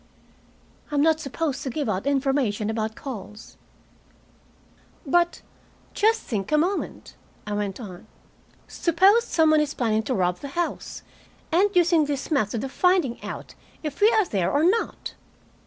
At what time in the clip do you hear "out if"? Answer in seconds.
13.23-14.01